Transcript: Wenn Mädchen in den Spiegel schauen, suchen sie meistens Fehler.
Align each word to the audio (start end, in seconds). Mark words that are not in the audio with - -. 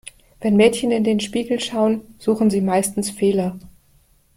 Wenn 0.39 0.55
Mädchen 0.57 0.89
in 0.89 1.03
den 1.03 1.19
Spiegel 1.19 1.59
schauen, 1.59 2.15
suchen 2.17 2.49
sie 2.49 2.59
meistens 2.61 3.11
Fehler. 3.11 3.59